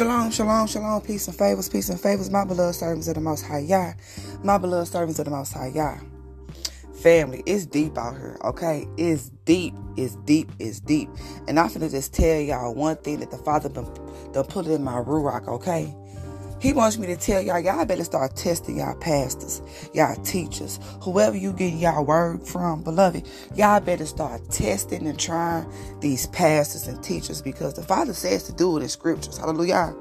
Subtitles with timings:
[0.00, 3.44] Shalom, shalom, shalom, peace and favors, peace and favors, my beloved servants of the Most
[3.44, 3.92] High Yah,
[4.42, 5.98] my beloved servants of the Most High Yah.
[7.02, 8.88] Family, it's deep out here, okay?
[8.96, 11.10] It's deep, it's deep, it's deep.
[11.48, 13.92] And I'm finna just tell y'all one thing that the Father done,
[14.32, 15.94] done put in my ruach, okay?
[16.60, 19.62] He wants me to tell y'all, y'all better start testing y'all pastors,
[19.94, 25.66] y'all teachers, whoever you get y'all word from, beloved, y'all better start testing and trying
[26.00, 29.38] these pastors and teachers because the Father says to do it in scriptures.
[29.38, 29.96] Hallelujah.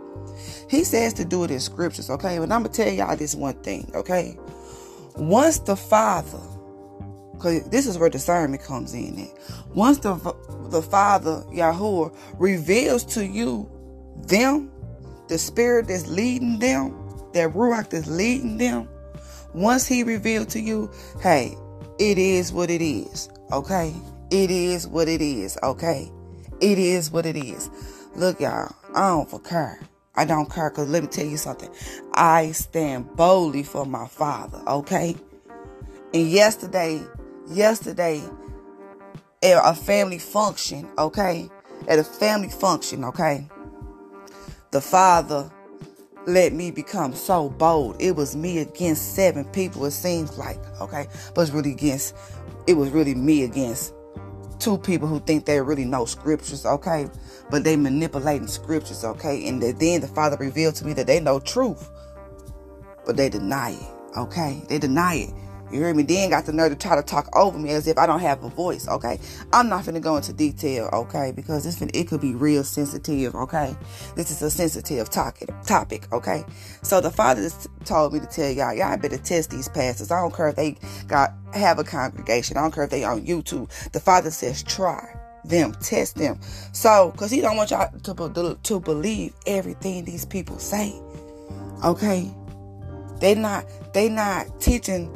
[0.69, 2.37] He says to do it in scriptures, okay?
[2.39, 4.37] But I'm gonna tell y'all this one thing, okay?
[5.15, 6.39] Once the Father,
[7.39, 9.17] because this is where discernment comes in.
[9.17, 9.67] At.
[9.73, 10.13] Once the
[10.69, 13.69] the Father Yahuwah reveals to you
[14.27, 14.69] them
[15.29, 16.91] the spirit that's leading them,
[17.33, 18.89] that ruach that's leading them,
[19.53, 21.55] once he revealed to you, hey,
[21.99, 23.93] it is what it is, okay?
[24.31, 26.11] It is what it is, okay?
[26.59, 27.69] It is what it is.
[28.15, 29.79] Look, y'all, I don't care.
[30.15, 31.69] I don't care because let me tell you something.
[32.13, 35.15] I stand boldly for my father, okay?
[36.13, 37.01] And yesterday,
[37.47, 38.21] yesterday,
[39.41, 41.49] at a family function, okay?
[41.87, 43.47] At a family function, okay?
[44.71, 45.51] The Father
[46.27, 47.95] let me become so bold.
[47.99, 51.07] It was me against seven people, it seems like, okay?
[51.33, 52.15] But it's really against,
[52.67, 53.93] it was really me against
[54.59, 57.07] two people who think they really know scriptures, okay?
[57.49, 59.47] But they manipulating scriptures, okay?
[59.47, 61.89] And then the Father revealed to me that they know truth,
[63.05, 64.61] but they deny it, okay?
[64.67, 65.33] They deny it.
[65.71, 66.03] You hear me?
[66.03, 68.43] Then got the nerve to try to talk over me as if I don't have
[68.43, 68.87] a voice.
[68.87, 69.19] Okay,
[69.53, 70.89] I'm not gonna go into detail.
[70.91, 73.35] Okay, because this it could be real sensitive.
[73.35, 73.75] Okay,
[74.15, 75.49] this is a sensitive topic.
[75.65, 76.11] Topic.
[76.11, 76.43] Okay,
[76.81, 77.49] so the father
[77.85, 80.11] told me to tell y'all, y'all better test these pastors.
[80.11, 82.57] I don't care if they got have a congregation.
[82.57, 83.69] I don't care if they on YouTube.
[83.91, 86.39] The father says try them, test them.
[86.73, 90.99] So, because he don't want y'all to, to believe everything these people say.
[91.83, 92.29] Okay,
[93.19, 95.09] they not they not teaching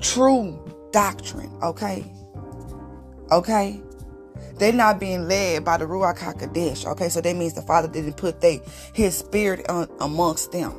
[0.00, 0.58] true
[0.92, 2.04] doctrine, okay?
[3.30, 3.80] Okay?
[4.58, 7.08] They're not being led by the Ruach HaKodesh, okay?
[7.08, 8.60] So that means the Father didn't put they,
[8.92, 10.74] his spirit on, amongst them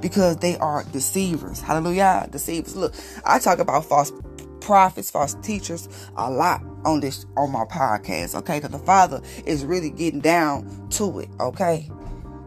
[0.00, 1.60] because they are deceivers.
[1.60, 2.28] Hallelujah.
[2.30, 2.76] Deceivers.
[2.76, 4.12] Look, I talk about false
[4.60, 8.58] prophets, false teachers a lot on this on my podcast, okay?
[8.58, 11.90] Because the Father is really getting down to it, okay?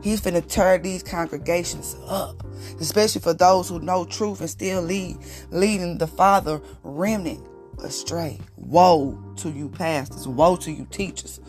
[0.01, 2.43] He's finna tear these congregations up
[2.79, 5.17] especially for those who know truth and still lead
[5.49, 7.45] leading the father remnant
[7.83, 8.39] astray.
[8.57, 11.39] Woe to you pastors, woe to you teachers.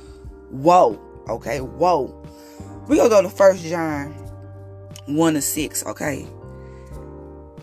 [0.50, 1.00] Woe.
[1.28, 2.26] Okay, woe.
[2.88, 4.12] we gonna go to first John
[5.06, 6.26] 1 to 6, okay?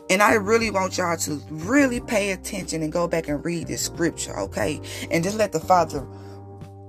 [0.09, 3.81] And I really want y'all to really pay attention and go back and read this
[3.81, 4.81] scripture, okay?
[5.11, 6.07] And just let the Father,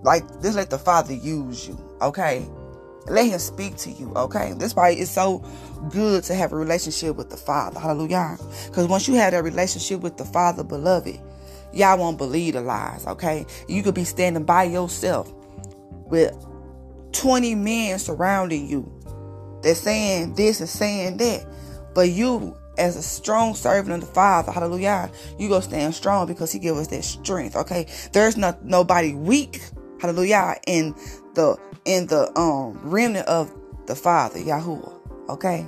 [0.03, 2.49] like, just let the Father use you, okay?
[3.11, 4.53] Let him speak to you, okay?
[4.57, 5.45] This why it's so
[5.91, 7.81] good to have a relationship with the Father.
[7.81, 8.39] Hallelujah.
[8.67, 11.19] Because once you have that relationship with the Father, beloved,
[11.73, 13.47] y'all won't believe the lies, okay?
[13.69, 15.33] You could be standing by yourself
[16.07, 16.37] with
[17.13, 18.91] 20 men surrounding you.
[19.63, 21.47] They're saying this and saying that.
[21.95, 26.53] But you, as a strong servant of the Father, hallelujah, you go stand strong because
[26.53, 27.89] He give us that strength, okay?
[28.13, 29.61] There's not nobody weak,
[30.01, 30.95] hallelujah, in
[31.35, 31.59] the
[31.91, 33.53] in the um remnant of
[33.87, 34.95] the Father, Yahuwah.
[35.29, 35.67] Okay?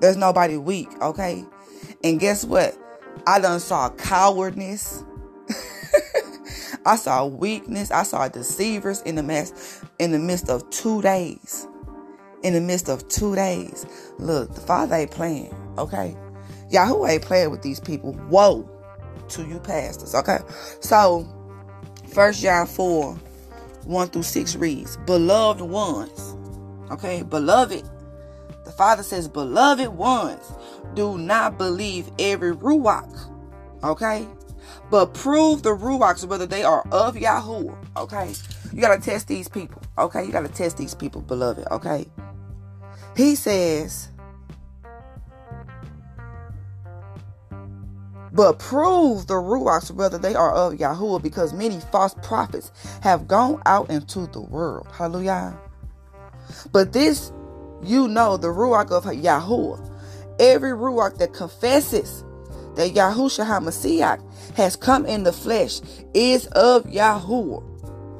[0.00, 1.44] There's nobody weak, okay?
[2.04, 2.78] And guess what?
[3.26, 5.02] I done saw cowardness.
[6.86, 7.90] I saw weakness.
[7.90, 11.66] I saw deceivers in the mess in the midst of two days.
[12.44, 13.86] In the midst of two days.
[14.18, 16.16] Look, the Father ain't playing, okay?
[16.70, 18.12] Yahoo ain't playing with these people.
[18.28, 18.68] Woe
[19.30, 20.38] to you pastors, okay?
[20.80, 21.26] So,
[22.12, 23.18] First John 4
[23.86, 26.36] 1 through 6 reads, Beloved ones,
[26.90, 27.88] okay, beloved.
[28.64, 30.52] The Father says, Beloved ones,
[30.94, 33.30] do not believe every Ruach,
[33.82, 34.26] okay?
[34.90, 38.32] But prove the Ruachs whether they are of Yahweh, okay?
[38.72, 40.24] You gotta test these people, okay?
[40.24, 42.06] You gotta test these people, beloved, okay?
[43.16, 44.08] He says,
[48.34, 52.72] but prove the Ruachs whether they are of Yahuwah, because many false prophets
[53.02, 54.88] have gone out into the world.
[54.92, 55.58] Hallelujah.
[56.72, 57.32] But this
[57.84, 59.90] you know, the Ruach of Yahuwah.
[60.40, 62.24] Every Ruach that confesses
[62.76, 65.80] that Yahushua HaMashiach has come in the flesh
[66.12, 67.62] is of Yahuwah.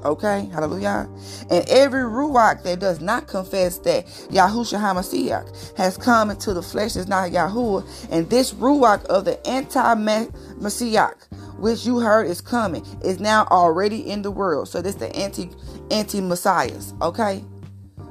[0.04, 1.08] Okay, hallelujah.
[1.50, 6.94] And every Ruach that does not confess that Yahushua HaMashiach has come into the flesh
[6.96, 8.08] is not Yahuwah.
[8.10, 14.20] And this Ruach of the anti-Mashiach, which you heard is coming, is now already in
[14.20, 14.68] the world.
[14.68, 15.50] So this the anti
[15.90, 17.42] anti-messiahs, okay?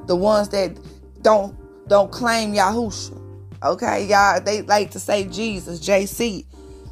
[0.08, 0.78] The ones that
[1.22, 1.56] don't
[1.88, 3.20] don't claim Yahusha.
[3.64, 6.46] Okay, y'all, they like to say Jesus, JC.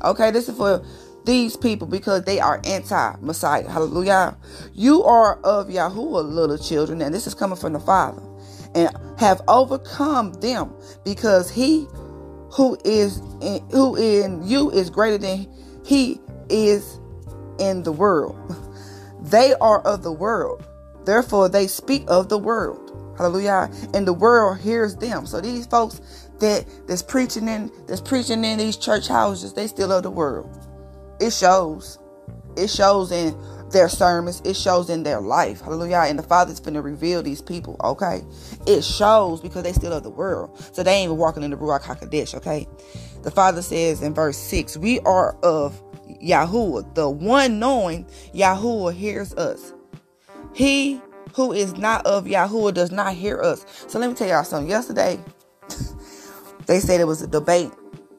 [0.03, 0.83] Okay, this is for
[1.25, 3.69] these people because they are anti-Messiah.
[3.69, 4.37] Hallelujah.
[4.73, 8.21] You are of Yahuwah, little children, and this is coming from the Father,
[8.75, 8.89] and
[9.19, 10.73] have overcome them
[11.03, 11.87] because he
[12.51, 15.47] who is in, who in you is greater than
[15.85, 16.19] he
[16.49, 16.99] is
[17.59, 18.37] in the world.
[19.21, 20.65] They are of the world.
[21.05, 22.91] Therefore, they speak of the world.
[23.17, 23.69] Hallelujah.
[23.93, 25.25] And the world hears them.
[25.25, 26.01] So these folks
[26.39, 30.49] that that's preaching in that's preaching in these church houses, they still of the world.
[31.21, 31.99] It shows.
[32.57, 33.37] It shows in
[33.71, 34.41] their sermons.
[34.43, 35.61] It shows in their life.
[35.61, 36.03] Hallelujah.
[36.07, 37.77] And the Father's to reveal these people.
[37.83, 38.21] Okay.
[38.67, 40.57] It shows because they still of the world.
[40.73, 42.35] So they ain't even walking in the Ruach HaKodesh.
[42.35, 42.67] Okay.
[43.23, 45.81] The Father says in verse 6, we are of
[46.21, 46.93] Yahuwah.
[46.95, 49.73] The one knowing Yahuwah hears us.
[50.53, 51.01] He
[51.35, 53.65] who is not of Yahuwah does not hear us.
[53.87, 54.69] So let me tell y'all something.
[54.69, 55.19] Yesterday,
[56.65, 57.71] they said it was a debate.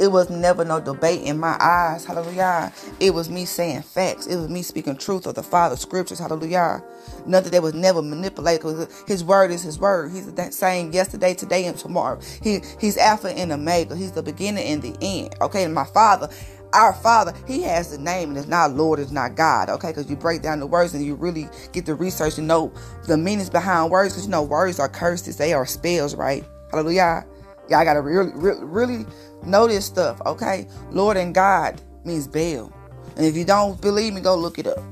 [0.03, 2.05] It was never no debate in my eyes.
[2.05, 2.73] Hallelujah.
[2.99, 4.27] It was me saying facts.
[4.27, 6.19] It was me speaking truth of the Father scriptures.
[6.19, 6.83] Hallelujah.
[7.25, 8.89] Nothing that was never manipulated.
[9.07, 10.11] His word is his word.
[10.13, 12.21] He's the same yesterday, today, and tomorrow.
[12.43, 13.95] He he's Alpha and Omega.
[13.97, 15.37] He's the beginning and the end.
[15.41, 16.29] Okay, and my Father
[16.75, 19.89] our Father, He has the name, and it's not Lord, it's not God, okay?
[19.89, 22.73] Because you break down the words and you really get the research and know
[23.07, 26.45] the meanings behind words, because you know words are curses, they are spells, right?
[26.71, 27.27] Hallelujah.
[27.69, 29.06] Y'all gotta really, really, really
[29.44, 30.67] know this stuff, okay?
[30.91, 32.73] Lord and God means Baal.
[33.17, 34.82] And if you don't believe me, go look it up.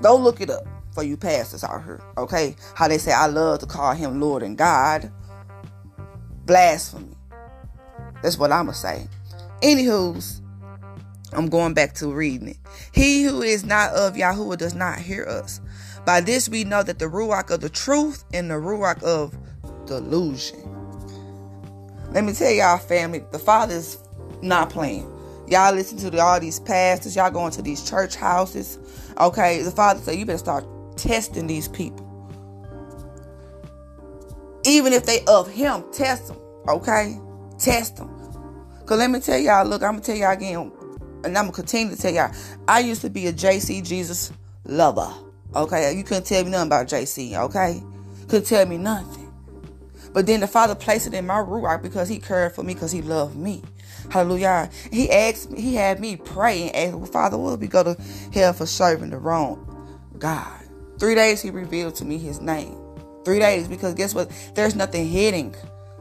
[0.00, 2.56] Go look it up for you pastors out here, okay?
[2.74, 5.12] How they say, I love to call him Lord and God.
[6.44, 7.14] Blasphemy.
[8.22, 9.06] That's what I'ma say.
[9.62, 10.40] Anywho's,
[11.32, 12.56] I'm going back to reading it.
[12.92, 15.60] He who is not of Yahuwah does not hear us.
[16.06, 19.36] By this we know that the Ruach of the truth and the Ruach of
[19.86, 20.67] delusion.
[22.18, 23.96] Let me tell y'all, family, the Father's
[24.42, 25.08] not playing.
[25.46, 28.76] Y'all listen to the, all these pastors, y'all going to these church houses.
[29.20, 30.66] Okay, the Father said you better start
[30.96, 32.04] testing these people.
[34.64, 36.38] Even if they of him, test them.
[36.66, 37.20] Okay?
[37.56, 38.08] Test them.
[38.84, 40.72] Cause let me tell y'all, look, I'm gonna tell y'all again,
[41.22, 42.34] and I'm gonna continue to tell y'all,
[42.66, 44.32] I used to be a JC Jesus
[44.64, 45.14] lover.
[45.54, 47.38] Okay, you couldn't tell me nothing about JC.
[47.38, 47.80] Okay,
[48.26, 49.27] couldn't tell me nothing.
[50.18, 52.90] But then the Father placed it in my ruach because He cared for me, because
[52.90, 53.62] He loved me.
[54.10, 54.68] Hallelujah.
[54.90, 57.96] He asked me, He had me pray and ask, Father, will we go to
[58.34, 59.64] hell for serving the wrong
[60.18, 60.60] God?
[60.98, 62.76] Three days He revealed to me His name.
[63.24, 64.28] Three days because guess what?
[64.56, 65.54] There's nothing hidden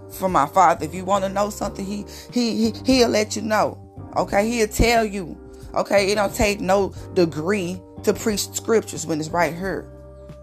[0.10, 0.84] from my Father.
[0.84, 2.04] If you want to know something, He
[2.34, 3.78] He, he He'll let you know.
[4.16, 5.38] Okay, he'll tell you.
[5.76, 9.88] Okay, it don't take no degree to preach scriptures when it's right here.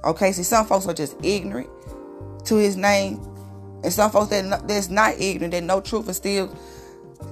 [0.04, 1.68] Okay, see, some folks are just ignorant
[2.44, 3.20] to his name,
[3.84, 6.56] and some folks that that's not ignorant, that know truth and still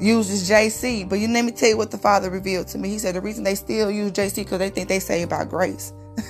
[0.00, 1.08] uses JC.
[1.08, 2.90] But you let me tell you what the Father revealed to me.
[2.90, 5.92] He said the reason they still use JC because they think they saved by grace.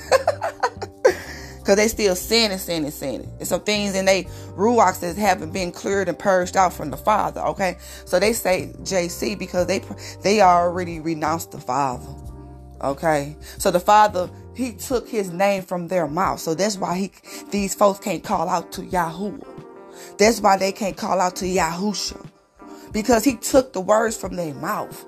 [1.63, 3.21] Because they still sinning, sinning, sinning.
[3.21, 3.37] And sin.
[3.39, 4.25] And some things in they
[4.57, 7.77] ruachs that haven't been cleared and purged out from the Father, okay?
[8.05, 9.81] So they say JC because they
[10.25, 12.09] they already renounced the Father.
[12.83, 13.37] Okay?
[13.59, 16.41] So the Father, he took his name from their mouth.
[16.41, 17.13] So that's why he
[17.53, 19.62] these folks can't call out to Yahuwah.
[20.19, 22.29] That's why they can't call out to Yahusha.
[22.93, 25.07] Because he took the words from their mouth.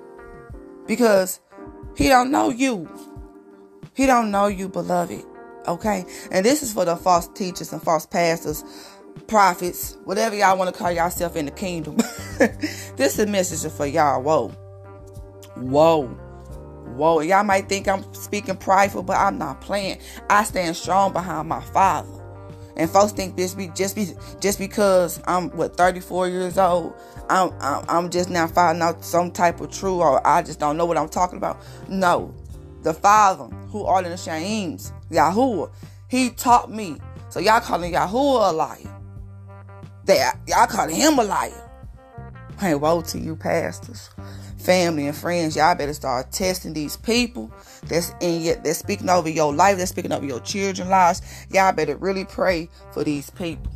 [0.86, 1.40] Because
[1.96, 2.88] he don't know you.
[3.94, 5.24] He don't know you, beloved.
[5.66, 6.04] Okay?
[6.30, 8.64] And this is for the false teachers and false pastors,
[9.26, 11.96] prophets, whatever y'all want to call yourself in the kingdom.
[12.96, 14.22] this is a message for y'all.
[14.22, 14.48] Whoa.
[15.56, 16.06] Whoa.
[16.96, 17.20] Whoa.
[17.20, 19.98] Y'all might think I'm speaking prideful, but I'm not playing.
[20.28, 22.23] I stand strong behind my father.
[22.76, 24.08] And folks think this be just be
[24.40, 26.94] just because I'm what 34 years old,
[27.28, 30.76] I'm, I'm I'm just now finding out some type of truth, or I just don't
[30.76, 31.62] know what I'm talking about.
[31.88, 32.34] No,
[32.82, 35.72] the Father who are in the Shaims, Yahuwah,
[36.08, 36.98] he taught me.
[37.28, 39.00] So y'all calling Yahuwah a liar.
[40.06, 41.60] That y'all calling him a liar.
[42.58, 44.10] Hey, woe to you, pastors,
[44.64, 45.56] family, and friends.
[45.56, 47.52] Y'all better start testing these people
[47.84, 51.22] that's in yet that's speaking over your life, that's speaking over your children's lives.
[51.50, 53.70] Y'all better really pray for these people.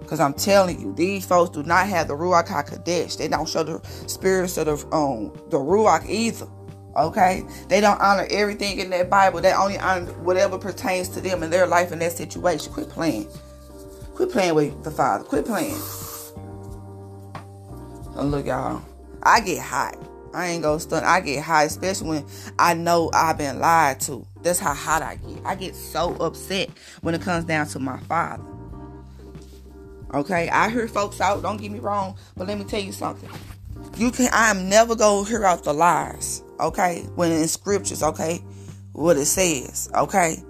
[0.00, 3.18] Because I'm telling you, these folks do not have the Ruach HaKodesh.
[3.18, 6.46] They don't show the spirits of the, um, the Ruach either.
[6.96, 7.44] Okay?
[7.68, 9.40] They don't honor everything in that Bible.
[9.40, 12.72] They only honor whatever pertains to them in their life and their situation.
[12.72, 13.26] Quit playing.
[14.14, 15.24] Quit playing with the Father.
[15.24, 15.76] Quit playing.
[18.16, 18.82] And look, y'all.
[19.26, 19.96] I get hot.
[20.32, 21.02] I ain't gonna stun.
[21.02, 22.26] I get hot, especially when
[22.58, 24.26] I know I've been lied to.
[24.42, 25.40] That's how hot I get.
[25.44, 26.68] I get so upset
[27.00, 28.44] when it comes down to my father.
[30.14, 31.42] Okay, I hear folks out.
[31.42, 33.28] Don't get me wrong, but let me tell you something.
[33.96, 34.28] You can.
[34.32, 36.42] I am never gonna hear out the lies.
[36.60, 38.02] Okay, when in scriptures.
[38.02, 38.42] Okay,
[38.92, 39.88] what it says.
[39.94, 40.42] Okay.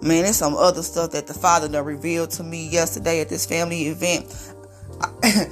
[0.00, 3.46] Man, there's some other stuff that the Father done revealed to me yesterday at this
[3.46, 4.32] family event.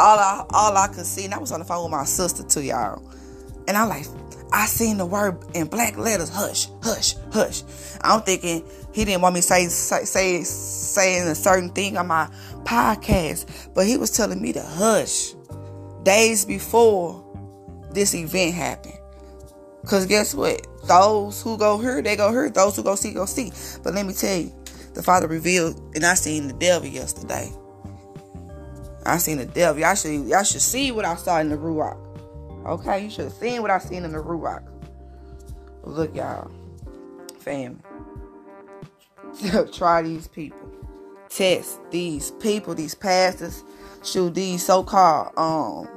[0.00, 2.42] all I all I could see, and I was on the phone with my sister
[2.42, 3.02] too, y'all.
[3.68, 4.06] And I'm like,
[4.52, 7.62] I seen the word in black letters, hush, hush, hush.
[8.00, 12.28] I'm thinking he didn't want me say say say saying a certain thing on my
[12.64, 15.34] podcast, but he was telling me to hush
[16.02, 17.24] days before
[17.92, 18.98] this event happened.
[19.86, 20.66] Cause guess what?
[20.86, 22.50] Those who go hear, they go hear.
[22.50, 23.52] Those who go see, go see.
[23.82, 24.52] But let me tell you,
[24.94, 27.50] the Father revealed, and I seen the devil yesterday.
[29.06, 29.80] I seen the devil.
[29.80, 31.98] Y'all should, y'all should see what I saw in the Ruach.
[32.66, 34.62] Okay, you should have seen what I seen in the Ruach.
[35.82, 36.50] Look, y'all,
[37.38, 37.80] family.
[39.72, 40.58] Try these people.
[41.28, 43.62] Test these people, these pastors,
[44.02, 45.88] shoot these so-called um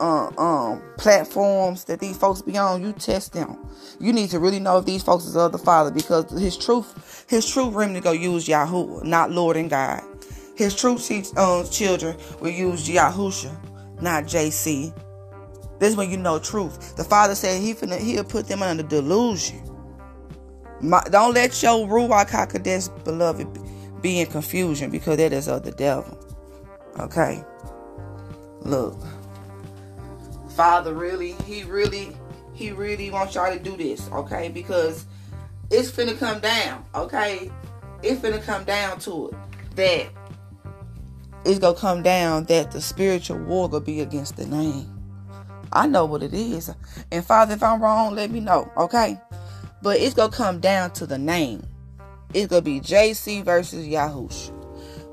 [0.00, 3.58] uh, um platforms that these folks be on, you test them.
[3.98, 7.24] You need to really know if these folks is of the Father because his truth,
[7.28, 10.02] his true remnant go use Yahoo, not Lord and God.
[10.58, 10.98] His true
[11.36, 13.56] um, children will use Yahusha,
[14.02, 14.92] not JC.
[15.78, 16.96] This is when you know truth.
[16.96, 19.62] The Father said he finna, he'll put them under delusion.
[20.80, 23.46] My, don't let your Ruach HaKodesh, beloved,
[24.02, 26.18] be in confusion because that is of the devil.
[26.98, 27.44] Okay?
[28.62, 29.00] Look.
[30.56, 32.16] Father really, he really,
[32.52, 34.48] he really wants y'all to do this, okay?
[34.48, 35.06] Because
[35.70, 37.48] it's finna come down, okay?
[38.02, 39.34] It's finna come down to it.
[39.76, 40.17] That
[41.48, 44.86] it's gonna come down that the spiritual war gonna be against the name.
[45.72, 46.70] I know what it is.
[47.10, 49.18] And Father, if I'm wrong, let me know, okay?
[49.82, 51.66] But it's gonna come down to the name.
[52.34, 54.50] It's gonna be JC versus Yahush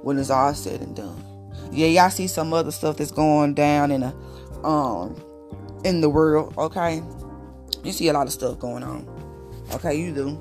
[0.01, 1.23] when it's all said and done.
[1.71, 4.13] Yeah, y'all see some other stuff that's going down in the
[4.67, 5.15] um
[5.85, 7.01] in the world, okay?
[7.83, 9.07] You see a lot of stuff going on.
[9.73, 10.37] Okay, you do.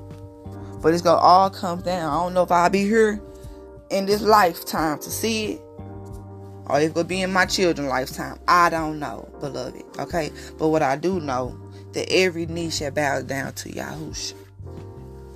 [0.81, 2.11] But it's gonna all come down.
[2.11, 3.21] I don't know if I'll be here
[3.91, 5.61] in this lifetime to see it.
[6.67, 8.39] Or it's gonna be in my children's lifetime.
[8.47, 9.83] I don't know, beloved.
[9.99, 10.31] Okay?
[10.57, 11.59] But what I do know
[11.93, 14.33] that every knee shall bow down to Yahushua.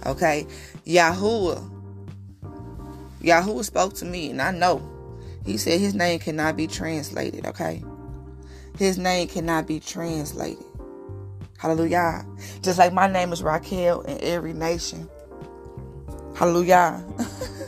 [0.05, 0.47] Okay?
[0.85, 1.69] Yahuwah.
[3.21, 4.87] Yahuwah spoke to me, and I know.
[5.45, 7.83] He said his name cannot be translated, okay?
[8.77, 10.63] His name cannot be translated.
[11.57, 12.25] Hallelujah.
[12.61, 15.09] Just like my name is Raquel in every nation.
[16.35, 17.03] Hallelujah.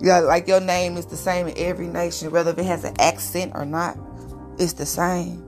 [0.00, 3.52] yeah, like your name is the same in every nation, whether it has an accent
[3.54, 3.98] or not.
[4.58, 5.44] It's the same.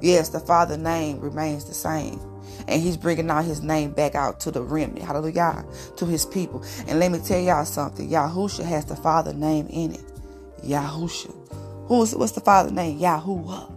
[0.00, 2.20] Yes, the Father name remains the same.
[2.66, 5.04] And he's bringing out his name back out to the remnant.
[5.04, 5.64] Hallelujah.
[5.96, 6.62] To his people.
[6.86, 8.08] And let me tell y'all something.
[8.08, 10.04] Yahusha has the Father name in it.
[10.62, 11.34] Yahusha.
[11.86, 12.98] Who's what's the Father name?
[12.98, 13.74] Yahuwah.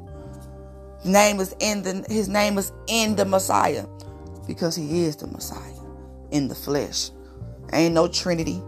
[1.06, 3.86] Name is in the his name is in the Messiah.
[4.46, 5.72] Because he is the Messiah
[6.32, 7.12] in the flesh.
[7.72, 8.62] Ain't no Trinity.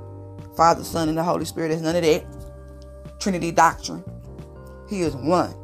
[0.55, 1.69] Father, Son, and the Holy Spirit.
[1.69, 3.19] There's none of that.
[3.19, 4.03] Trinity doctrine.
[4.89, 5.55] He is one.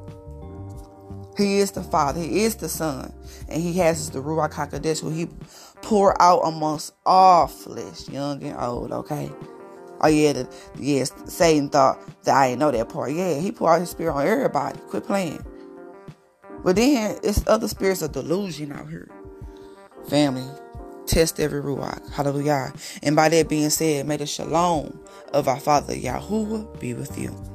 [1.38, 2.20] He is the Father.
[2.20, 3.14] He is the Son.
[3.48, 5.28] And he has the Ruach HaKodesh who he
[5.82, 9.32] pour out amongst all flesh, young and old, okay?
[10.02, 13.12] Oh yeah, the, yes, Satan thought that I didn't know that part.
[13.12, 14.80] Yeah, he poured out his spirit on everybody.
[14.88, 15.44] Quit playing.
[16.64, 19.10] But then it's other spirits of delusion out here.
[20.10, 20.48] Family,
[21.10, 22.12] test every ruach.
[22.12, 22.74] Hallelujah.
[23.04, 25.00] And by that being said, may the shalom
[25.34, 27.49] of our Father Yahuwah be with you.